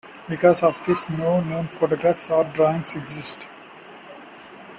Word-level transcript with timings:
Because 0.27 0.63
of 0.63 0.83
this, 0.87 1.07
no 1.11 1.41
known 1.41 1.67
photographs 1.67 2.31
or 2.31 2.43
drawings 2.43 2.95
exist. 2.95 3.47